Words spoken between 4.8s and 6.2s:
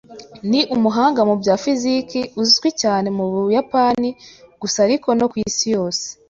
ariko no ku isi yose.